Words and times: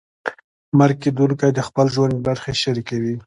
مرکه 0.77 0.99
کېدونکی 1.03 1.49
د 1.53 1.59
خپل 1.67 1.85
ژوند 1.95 2.15
برخې 2.27 2.51
شریکوي. 2.63 3.15